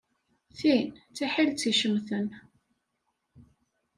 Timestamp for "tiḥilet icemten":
1.15-2.27